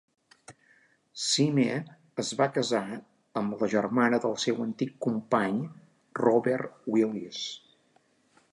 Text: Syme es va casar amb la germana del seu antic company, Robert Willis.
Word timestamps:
Syme 1.23 1.65
es 2.23 2.31
va 2.39 2.47
casar 2.55 2.81
amb 3.41 3.53
la 3.65 3.69
germana 3.75 4.21
del 4.25 4.33
seu 4.45 4.65
antic 4.65 4.97
company, 5.07 5.59
Robert 6.23 6.75
Willis. 6.97 7.47